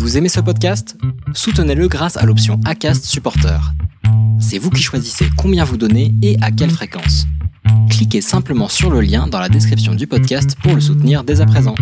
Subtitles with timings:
[0.00, 0.96] Vous aimez ce podcast?
[1.34, 3.60] Soutenez-le grâce à l'option ACAST Supporter.
[4.40, 7.26] C'est vous qui choisissez combien vous donnez et à quelle fréquence.
[7.90, 11.46] Cliquez simplement sur le lien dans la description du podcast pour le soutenir dès à
[11.46, 11.74] présent.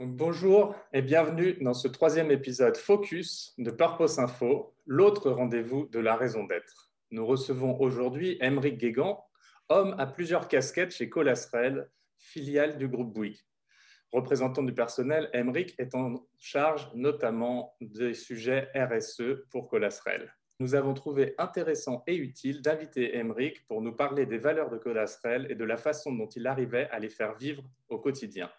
[0.00, 6.16] Bonjour et bienvenue dans ce troisième épisode Focus de Purpose Info, l'autre rendez-vous de la
[6.16, 6.93] raison d'être.
[7.14, 9.24] Nous recevons aujourd'hui Emeric Guégan,
[9.68, 11.88] homme à plusieurs casquettes chez Colasrel,
[12.18, 13.38] filiale du groupe Bouygues.
[14.10, 20.34] Représentant du personnel, Emeric est en charge notamment des sujets RSE pour Colasrel.
[20.58, 25.46] Nous avons trouvé intéressant et utile d'inviter Emeric pour nous parler des valeurs de Colasrel
[25.48, 28.50] et de la façon dont il arrivait à les faire vivre au quotidien.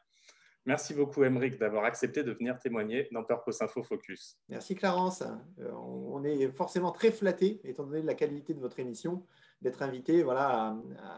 [0.66, 4.40] Merci beaucoup, Emeric, d'avoir accepté de venir témoigner dans Purpose Info Focus.
[4.48, 5.24] Merci, Clarence.
[6.26, 9.24] Est forcément très flatté, étant donné la qualité de votre émission,
[9.62, 10.78] d'être invité voilà,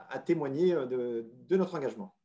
[0.10, 2.16] à, témoigner de, notre engagement.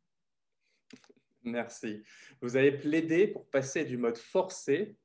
[1.43, 2.03] Merci.
[2.41, 4.97] Vous avez plaidé pour passer du mode forcé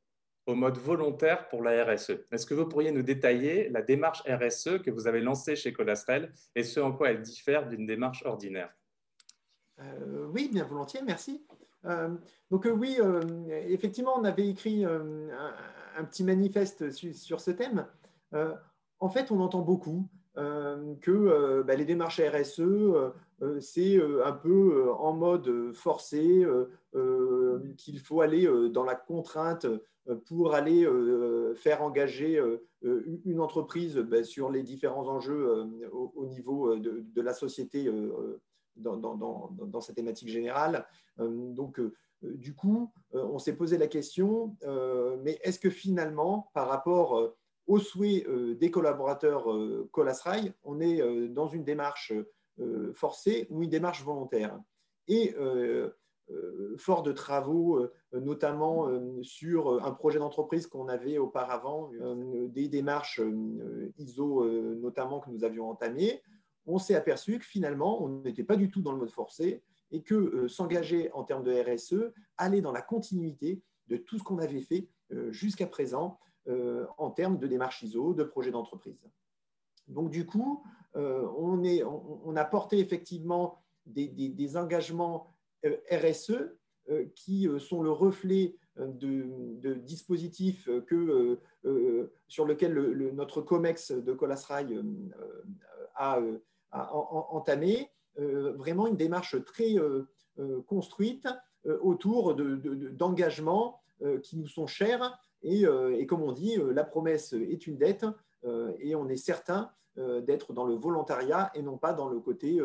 [0.48, 2.12] au mode volontaire pour la RSE.
[2.32, 6.32] Est-ce que vous pourriez nous détailler la démarche RSE que vous avez lancée chez Colasrel
[6.56, 8.74] et ce en quoi elle diffère d'une démarche ordinaire?
[9.80, 11.46] Euh, Oui, bien volontiers, merci.
[11.86, 12.16] Euh,
[12.50, 12.98] donc euh, oui,
[13.68, 15.30] effectivement, on avait écrit un,
[16.04, 17.86] petit manifeste sur, ce thème.
[19.00, 22.62] en fait, on entend beaucoup que bah, les démarches RSE,
[23.60, 26.46] c'est un peu en mode forcé,
[27.78, 29.66] qu'il faut aller dans la contrainte
[30.28, 30.88] pour aller
[31.56, 32.42] faire engager
[32.82, 37.90] une entreprise bah, sur les différents enjeux au, niveau de, la société
[38.78, 40.86] dans, dans, cette thématique générale.
[41.20, 44.56] Euh, donc, euh, du coup, euh, on s'est posé la question,
[45.24, 47.34] mais est-ce que finalement, par rapport
[47.68, 49.46] aux souhaits des collaborateurs
[49.92, 52.14] Colasrail, on est dans une démarche
[52.94, 54.60] forcée ou une démarche volontaire?
[55.08, 55.36] Et
[56.78, 58.90] fort de travaux, notamment
[59.22, 61.92] sur un projet d'entreprise qu'on avait auparavant,
[62.50, 63.22] des démarches
[63.98, 64.46] ISO
[64.76, 66.22] notamment que nous avions entamées,
[66.68, 70.02] on s'est aperçu que finalement, on n'était pas du tout dans le mode forcé et
[70.02, 74.40] que euh, s'engager en termes de RSE allait dans la continuité de tout ce qu'on
[74.40, 79.00] avait fait euh, jusqu'à présent euh, en termes de démarche ISO, de projet d'entreprise.
[79.88, 80.64] Donc du coup,
[80.96, 85.34] on, a porté effectivement des, engagements
[85.64, 86.34] RSE
[87.16, 91.40] qui sont le reflet de, dispositifs que,
[92.28, 92.74] sur lesquels
[93.14, 94.82] notre COMEX de Colasrail
[95.96, 96.20] a,
[96.72, 100.08] entamé euh, vraiment une démarche très euh,
[100.40, 101.28] euh, construite
[101.82, 103.82] autour d'engagements
[104.24, 105.20] qui nous sont chers.
[105.42, 105.66] Et,
[106.08, 108.06] comme on dit, la promesse est une dette
[108.80, 112.62] et on est certain d'être dans le volontariat et non pas dans le côté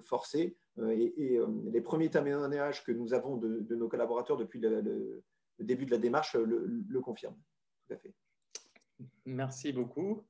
[0.00, 0.56] forcé.
[0.88, 1.38] Et,
[1.70, 5.22] les premiers témoignages que nous avons de, nos collaborateurs depuis le,
[5.58, 7.36] début de la démarche le, le confirment.
[7.86, 8.14] Tout à fait.
[9.26, 10.24] Merci beaucoup.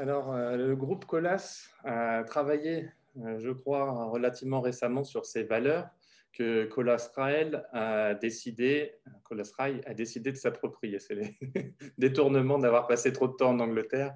[0.00, 2.88] Alors, euh, le groupe Colas a travaillé,
[3.18, 5.88] euh, je crois, relativement récemment sur ces valeurs
[6.32, 10.98] que Colas Rail a décidé, Colas a décidé de s'approprier.
[10.98, 11.36] C'est les
[11.98, 14.14] détournements d'avoir passé trop de temps en Angleterre.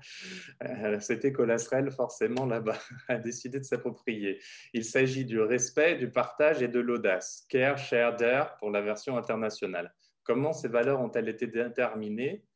[0.65, 2.78] Euh, c'était Colas Rail, forcément, là-bas,
[3.09, 4.38] a décidé de s'approprier.
[4.72, 7.44] Il s'agit du respect, du partage et de l'audace.
[7.50, 9.92] Care, share, dare pour la version internationale.
[10.22, 12.47] Comment ces valeurs ont-elles été déterminées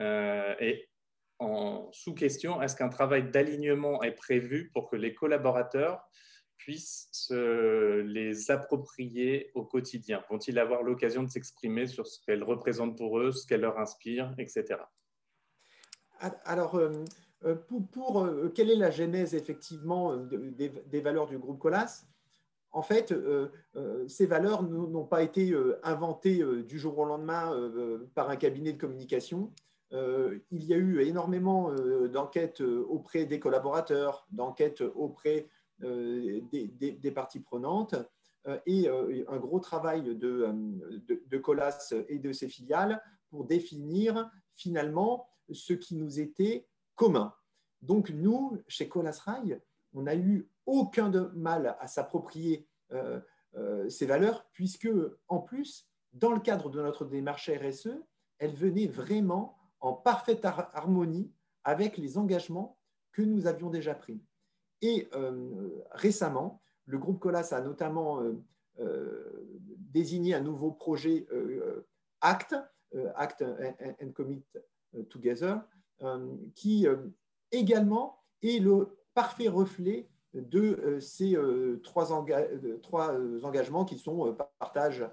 [0.00, 0.87] et
[1.92, 6.00] sous-question, est-ce qu'un travail d'alignement est prévu pour que les collaborateurs
[6.56, 10.24] puissent se les approprier au quotidien?
[10.30, 14.34] Vont-ils avoir l'occasion de s'exprimer sur ce qu'elles représentent pour eux, ce qu'elles leur inspirent,
[14.38, 14.80] etc.
[16.44, 17.04] Alors, euh,
[17.44, 17.54] euh,
[17.92, 22.04] pour, euh, quelle est la genèse effectivement des, valeurs du groupe Colas?
[22.70, 23.14] En fait,
[24.08, 27.50] ces valeurs n'ont pas été inventées du jour au lendemain
[28.14, 29.54] par un cabinet de communication.
[29.92, 35.48] Euh, il y a eu énormément euh, d'enquêtes euh, auprès des collaborateurs, d'enquêtes auprès
[35.80, 37.94] des, parties prenantes
[38.66, 40.52] et un gros travail de,
[41.06, 47.32] de, Colas et de ses filiales pour définir finalement ce qui nous était commun.
[47.80, 49.60] Donc nous, chez Colas Rail,
[49.92, 52.66] on n'a eu aucun de mal à s'approprier
[53.88, 54.88] ces valeurs, puisque
[55.28, 58.02] en plus, dans le cadre de notre démarche RSE,
[58.38, 61.30] elle venait vraiment en parfaite harmonie
[61.64, 62.78] avec les engagements
[63.12, 64.20] que nous avions déjà pris.
[64.80, 68.40] Et euh, récemment, le groupe Colas a notamment euh,
[68.80, 71.26] euh, désigné un nouveau projet
[72.20, 72.54] ACT,
[73.16, 74.44] ACT and Commit
[75.10, 75.60] Together,
[76.54, 76.86] qui
[77.50, 81.36] également est le parfait reflet de ces
[81.82, 85.04] trois, engagements qui sont partage,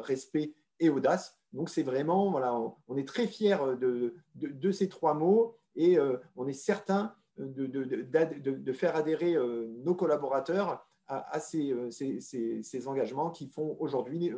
[0.00, 1.38] respect et audace.
[1.52, 2.54] Donc c'est vraiment, voilà,
[2.88, 5.98] on, est très fiers de, ces trois mots et
[6.36, 9.36] on est certain de, faire adhérer
[9.84, 14.32] nos collaborateurs à, ces, ces, engagements qui font aujourd'hui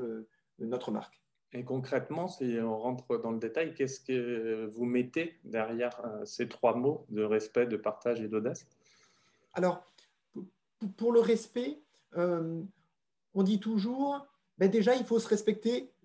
[0.58, 1.24] notre marque.
[1.54, 6.48] Et concrètement, si on rentre dans le détail, qu'est-ce que vous mettez derrière euh, ces
[6.48, 8.66] trois mots de respect, de partage et d'audace?
[9.52, 9.84] Alors,
[10.96, 11.78] pour le respect,
[12.16, 12.60] euh,
[13.34, 14.26] on dit toujours,
[14.58, 16.03] ben déjà, il faut se respecter euh,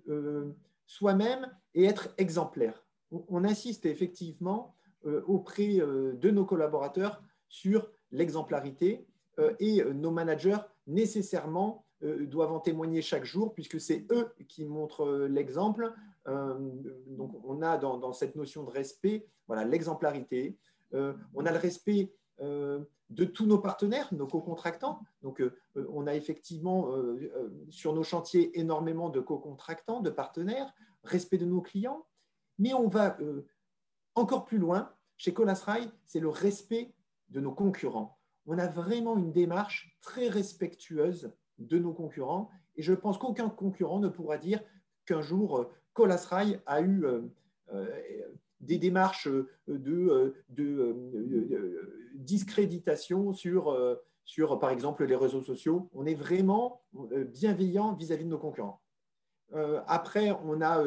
[0.86, 2.86] soi-même et être exemplaire.
[3.12, 4.76] On, insiste effectivement
[5.28, 9.08] auprès de nos collaborateurs sur l'exemplarité
[9.60, 10.58] et nos managers
[10.88, 15.94] nécessairement euh, doivent en témoigner chaque jour, puisque c'est eux qui montrent euh, l'exemple.
[16.30, 16.56] Euh,
[17.08, 20.58] donc, on a dans, cette notion de respect voilà, l'exemplarité.
[20.94, 25.02] on a le respect de tous nos partenaires, nos co-contractants.
[25.22, 25.44] Donc,
[25.76, 26.94] on a effectivement
[27.70, 32.06] sur nos chantiers énormément de co-contractants, de partenaires, respect de nos clients,
[32.58, 33.18] mais on va
[34.16, 34.94] encore plus loin.
[35.18, 36.94] Chez Colas Rail, c'est le respect
[37.30, 38.20] de nos concurrents.
[38.46, 42.50] On a vraiment une démarche très respectueuse de nos concurrents.
[42.76, 44.62] Et je pense qu'aucun concurrent ne pourra dire
[45.06, 47.22] qu'un jour, euh, Colas Rail a eu euh,
[47.74, 47.88] euh,
[48.62, 49.28] des démarches
[49.68, 50.34] de,
[52.16, 53.78] discréditation sur,
[54.26, 55.90] sur, par exemple, les réseaux sociaux.
[55.94, 56.82] On est vraiment
[57.34, 58.82] bienveillant vis-à-vis de nos concurrents.
[59.88, 60.84] après, on a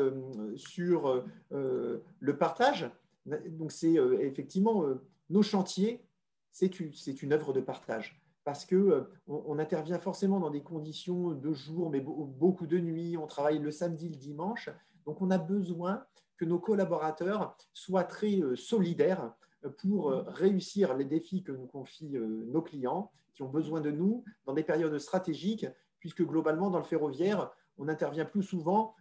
[0.57, 2.91] sur le partage,
[3.27, 4.85] donc c'est effectivement
[5.31, 6.05] nos chantiers,
[6.51, 11.91] c'est une œuvre de partage parce euh, on intervient forcément dans des conditions de jour,
[11.91, 14.69] mais beaucoup de nuit, on travaille le samedi, le dimanche.
[15.07, 16.05] Donc on a besoin
[16.43, 19.33] que nos collaborateurs soient très euh, solidaires
[19.65, 24.25] euh, pour réussir les défis que nous confient nos clients, qui ont besoin de nous
[24.45, 25.67] dans des périodes stratégiques,
[26.01, 28.95] puisque globalement, dans le ferroviaire, on intervient plus souvent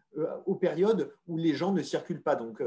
[0.46, 2.36] aux périodes où les gens ne circulent pas.
[2.36, 2.62] Donc,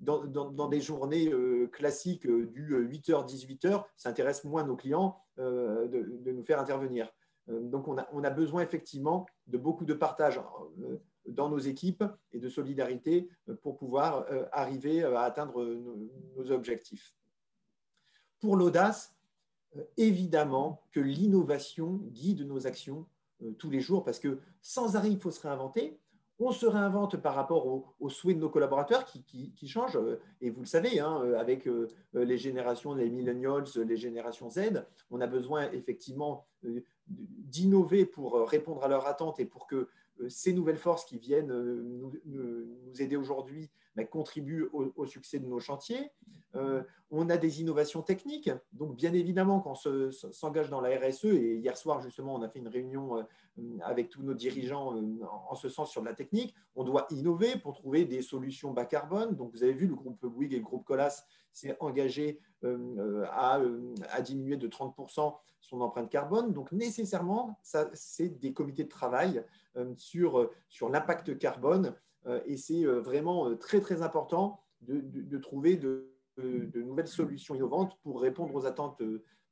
[0.00, 5.88] dans, des journées euh, classiques euh, du 8h, 18h, ça intéresse moins nos clients euh,
[5.88, 7.12] de, nous faire intervenir.
[7.48, 10.40] donc, on a, besoin effectivement de beaucoup de partage
[11.28, 13.28] dans nos équipes et de solidarité
[13.62, 17.14] pour pouvoir arriver à atteindre nos, objectifs.
[18.40, 19.14] Pour l'audace,
[19.96, 23.06] évidemment que l'innovation guide nos actions
[23.58, 25.98] tous les jours parce que sans arrêt, il faut se réinventer
[26.38, 27.66] on se réinvente par rapport
[27.98, 29.96] aux, souhaits de nos collaborateurs qui, changent.
[29.96, 34.50] Euh, et vous le savez, hein, euh, avec euh, les générations, les millennials, les générations
[34.50, 36.46] Z, on a besoin effectivement
[37.06, 39.88] d'innover pour répondre à leurs attentes et pour que
[40.28, 42.12] ces nouvelles forces qui viennent nous,
[42.98, 46.10] aider aujourd'hui ben, contribuent au, succès de nos chantiers.
[47.10, 48.50] On a des innovations techniques.
[48.72, 52.48] Donc, bien évidemment, quand on s'engage dans la RSE, et hier soir, justement, on a
[52.48, 53.24] fait une réunion
[53.82, 54.94] avec tous nos dirigeants
[55.48, 59.36] en ce sens sur la technique, on doit innover pour trouver des solutions bas carbone.
[59.36, 63.60] Donc, vous avez vu, le groupe Bouygues et le groupe Colas s'est engagé à,
[64.20, 66.52] diminuer de 30% son empreinte carbone.
[66.52, 67.58] Donc, nécessairement,
[67.92, 69.44] c'est des comités de travail
[69.96, 71.94] sur, sur l'impact carbone.
[72.46, 78.20] Et c'est vraiment très, très important de, de, trouver de, de, nouvelles solutions innovantes pour
[78.20, 79.02] répondre aux attentes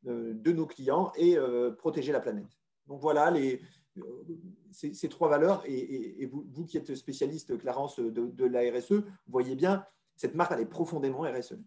[0.03, 1.37] de nos clients et
[1.79, 2.59] protéger la planète.
[2.87, 3.63] Donc voilà les,
[4.71, 5.63] ces, trois valeurs.
[5.67, 9.85] Et, vous, qui êtes spécialiste, Clarence, de, la RSE, voyez bien,
[10.17, 11.59] cette marque, elle est profondément RSE.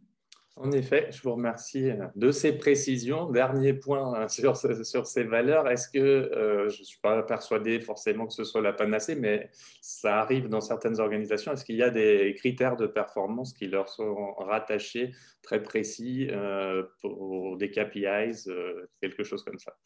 [0.59, 3.29] En effet, je vous remercie de ces précisions.
[3.29, 5.67] Dernier point sur, sur ces valeurs.
[5.67, 9.51] Est-ce que, euh, je ne suis pas persuadé forcément que ce soit la panacée, mais
[9.81, 13.87] ça arrive dans certaines organisations, est-ce qu'il y a des critères de performance qui leur
[13.87, 19.77] sont rattachés très précis euh, pour des KPIs, euh, quelque chose comme ça?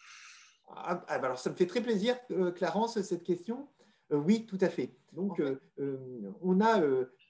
[0.74, 2.16] Ah, ah, bah alors, ça me fait très plaisir,
[2.56, 3.68] Clarence, cette question.
[4.10, 4.96] oui, tout à fait.
[5.12, 5.42] Donc,
[5.78, 6.82] on a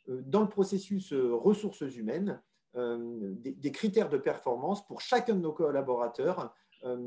[0.07, 2.39] dans le processus ressources humaines,
[2.77, 6.97] euh, des, critères de performance pour chacun de nos collaborateurs euh,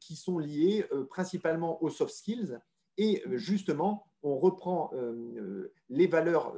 [0.00, 2.58] qui sont liés euh, principalement aux soft skills.
[2.98, 4.90] Et justement, on reprend
[5.90, 6.54] les valeurs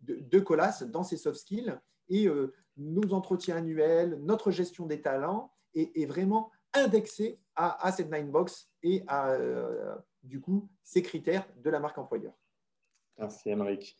[0.00, 1.76] de, Colas dans ces soft skills
[2.08, 2.28] et
[2.76, 9.02] nos entretiens annuels, notre gestion des talents est, vraiment indexé à, cette nine box et
[9.08, 9.36] à
[10.22, 12.32] du coup ces critères de la marque employeur.
[13.18, 13.96] Merci Émeric.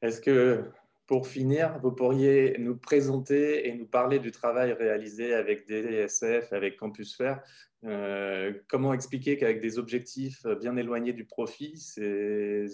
[0.00, 0.70] Est-ce que
[1.06, 6.76] pour finir, vous pourriez nous présenter et nous parler du travail réalisé avec DSF, avec
[6.76, 7.42] Campus Fair.
[7.84, 12.66] Euh, comment expliquer qu'avec des objectifs bien éloignés du profit, ces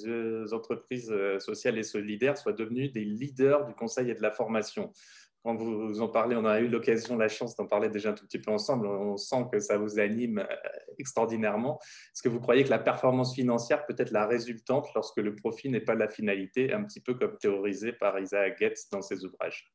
[0.53, 4.93] entreprises sociales et solidaires soient devenues des leaders du conseil et de la formation?
[5.43, 8.27] Quand vous en parlez, on a eu l'occasion, la chance d'en parler déjà un tout
[8.27, 8.87] petit peu ensemble.
[8.87, 10.57] On sent que ça vous anime euh,
[10.99, 11.79] extraordinairement.
[11.83, 15.71] Est-ce que vous croyez que la performance financière peut être la résultante lorsque le profit
[15.71, 19.73] n'est pas la finalité, un petit peu comme théorisé par Isaac Getz dans ses ouvrages?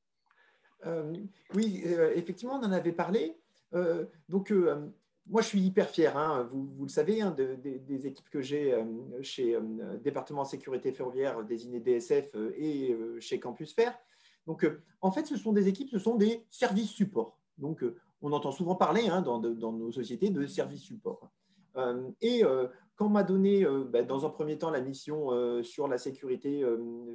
[0.86, 1.14] Euh,
[1.56, 3.36] Oui, euh, effectivement, on en avait parlé.
[4.30, 4.54] donc,
[5.28, 6.48] moi, je suis hyper fier, hein.
[6.52, 8.78] vous, le savez, hein, des équipes que j'ai
[9.24, 9.58] chez
[10.04, 13.98] Département Sécurité Ferroviaire désigné DSF et chez Campus Fer.
[14.46, 17.40] Donc, euh, en fait, ce sont des équipes, ce sont des services support.
[17.58, 21.30] Donc, euh, on entend souvent parler hein, dans, nos sociétés de services support.
[21.78, 22.44] Euh, et
[22.96, 25.30] quand on m'a donné, bah, dans un premier temps, la mission
[25.64, 26.64] sur la sécurité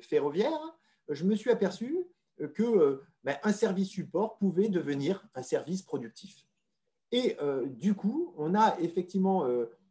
[0.02, 0.60] ferroviaire,
[1.08, 2.06] je me suis aperçu
[2.54, 6.46] que bah, service support pouvait devenir un service productif.
[7.12, 7.36] Et
[7.70, 9.48] du coup, on a effectivement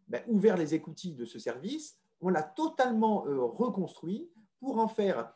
[0.08, 4.30] bah, ouvert les écoutilles de ce service, on l'a totalement reconstruit
[4.60, 5.34] pour en faire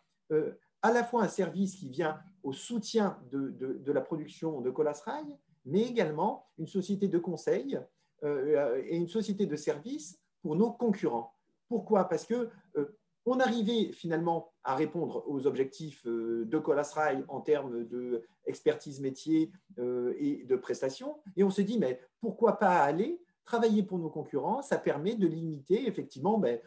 [0.84, 5.38] à la fois un service qui vient au soutien de, la production de Colas Rail,
[5.66, 7.80] mais également une société de conseil
[8.24, 11.34] euh, et une société de service pour nos concurrents.
[11.70, 12.10] Pourquoi?
[12.10, 17.40] Parce que euh, on arrivait finalement à répondre aux objectifs euh, de Colas Rail en
[17.40, 23.84] termes d'expertise métier et de prestations, et on se dit mais pourquoi pas aller travailler
[23.84, 26.60] pour nos concurrents, ça permet de limiter effectivement ben,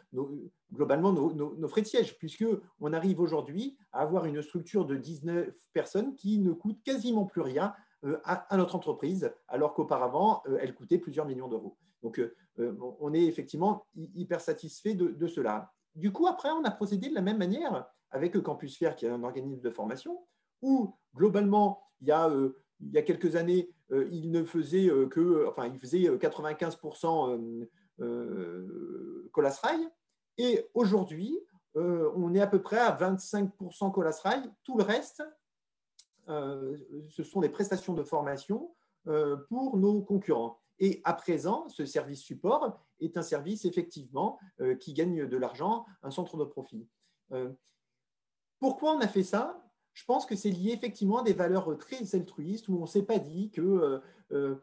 [0.73, 6.15] globalement nos, frais de siège, puisqu'on arrive aujourd'hui à avoir une structure de 19 personnes
[6.15, 10.99] qui ne coûte quasiment plus rien euh, à, notre entreprise, alors qu'auparavant, euh, elle coûtait
[10.99, 11.77] plusieurs millions d'euros.
[12.03, 12.35] Donc, euh,
[13.01, 15.73] on est effectivement hyper satisfait de, cela.
[15.95, 19.11] Du coup, après, on a procédé de la même manière avec Campus Fair, qui est
[19.11, 20.25] un organisme de formation,
[20.63, 22.31] où globalement, il y a
[22.81, 27.67] il y a quelques années, il ne faisait euh, que, enfin, il faisait 95%
[28.01, 29.89] euh, Colas Rail.
[30.39, 31.39] Et aujourd'hui,
[31.75, 34.51] on est à peu près à 25% Colas Rail.
[34.65, 35.23] Tout le reste,
[36.27, 38.75] ce sont des prestations de formation
[39.51, 40.59] pour nos concurrents.
[40.79, 44.39] Et à présent, ce service support est un service effectivement
[44.81, 46.87] qui gagne de l'argent, un centre de profit.
[48.59, 49.66] Pourquoi on a fait ça?
[49.97, 53.05] Je pense que c'est lié effectivement à des valeurs très altruistes où on ne s'est
[53.05, 53.99] pas dit que euh,
[54.33, 54.57] euh,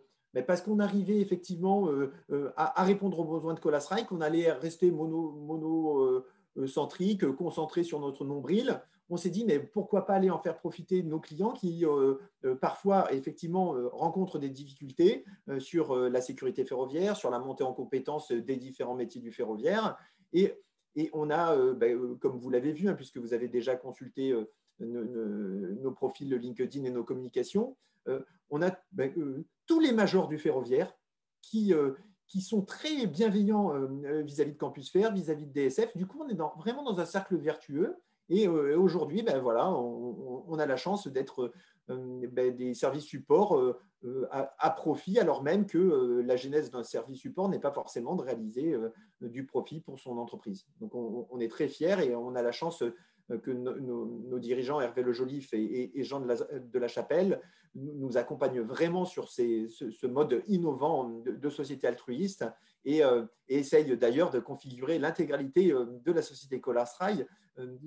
[0.45, 2.11] parce qu'on arrivait effectivement euh,
[2.55, 8.79] à, répondre aux besoins de Colas qu'on allait rester monocentrique, mono concentré sur notre nombril.
[9.09, 11.83] On s'est dit, mais pourquoi pas aller en faire profiter nos clients qui
[12.61, 15.23] parfois effectivement rencontrent des difficultés
[15.59, 19.97] sur la sécurité ferroviaire, sur la montée en compétences des différents métiers du ferroviaire.
[20.31, 20.57] Et,
[20.95, 24.33] et on a, ben, comme vous l'avez vu, hein, puisque vous avez déjà consulté
[24.85, 27.75] nos, profils de LinkedIn et nos communications,
[28.07, 30.93] euh, on a ben, euh, tous les majors du ferroviaire
[31.41, 31.93] qui, euh,
[32.27, 33.73] qui sont très bienveillants
[34.23, 35.95] vis-à-vis de Campus Fair, vis-à-vis de DSF.
[35.95, 37.95] Du coup, on est vraiment dans un cercle vertueux.
[38.29, 41.51] Et aujourd'hui, ben, voilà, on, a la chance d'être
[41.89, 43.61] ben, des services support
[44.31, 48.75] à, profit, alors même que la genèse d'un service support n'est pas forcément de réaliser
[49.21, 50.65] du profit pour son entreprise.
[50.79, 52.81] Donc, on, on est très fiers et on a la chance
[53.41, 57.41] que nos, dirigeants, Hervé Le Joliffe et, Jean de la, Chapelle,
[57.75, 62.45] nous accompagnent vraiment sur ce, mode innovant de, société altruiste
[62.85, 67.25] et, euh, essayent d'ailleurs de configurer l'intégralité euh, de la société Colas Rail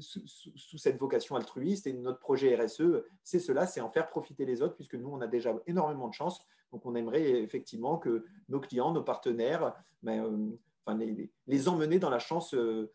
[0.01, 1.87] sous, cette vocation altruiste.
[1.87, 5.21] Et notre projet RSE, c'est cela, c'est en faire profiter les autres, puisque nous, on
[5.21, 6.41] a déjà énormément de chance.
[6.73, 10.99] Donc, on aimerait effectivement que nos clients, nos partenaires, ben, enfin,
[11.47, 12.91] les, emmener dans la chance euh,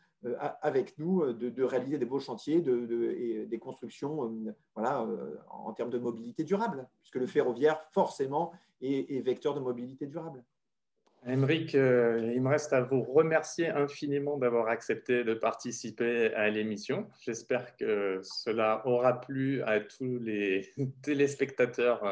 [0.61, 5.07] avec nous euh, de, réaliser des beaux chantiers de, et des constructions euh, voilà,
[5.49, 8.51] en termes de mobilité durable, puisque le ferroviaire, forcément,
[8.81, 10.43] est, vecteur de mobilité durable.
[11.27, 17.07] Émeric, il me reste à vous remercier infiniment d'avoir accepté de participer à l'émission.
[17.21, 20.71] J'espère que cela aura plu à tous les
[21.03, 22.03] téléspectateurs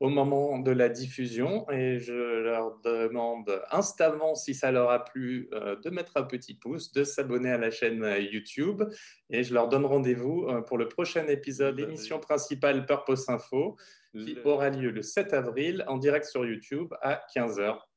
[0.00, 5.48] au moment de la diffusion et je leur demande instamment, si ça leur a plu,
[5.52, 8.82] euh, de mettre un petit pouce, de s'abonner à la chaîne YouTube
[9.28, 13.76] et je leur donne rendez-vous euh, pour le prochain épisode, l'émission principale Purpose Info,
[14.14, 17.89] qui aura lieu le 7 avril en direct sur YouTube à 15h.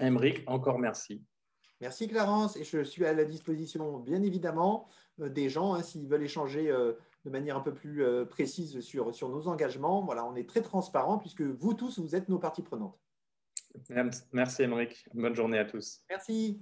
[0.00, 1.22] Émeric, encore merci.
[1.80, 4.88] Merci Clarence et je suis à la disposition bien évidemment
[5.20, 6.70] euh, des gens hein, s'ils veulent échanger
[7.24, 10.02] de manière un peu plus euh, précise sur, sur nos engagements.
[10.02, 12.98] Voilà, on est très transparent puisque vous tous, vous êtes nos parties prenantes.
[14.32, 15.06] Merci, Émeric.
[15.14, 16.00] Bonne journée à tous.
[16.08, 16.60] Merci.